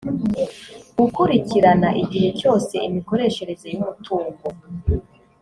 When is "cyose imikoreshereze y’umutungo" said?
2.39-4.45